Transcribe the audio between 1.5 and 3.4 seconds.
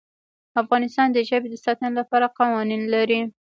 د ساتنې لپاره قوانین لري.